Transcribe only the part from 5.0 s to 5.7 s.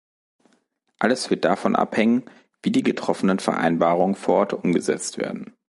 werden.